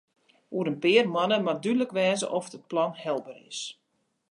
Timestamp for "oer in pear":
0.55-1.05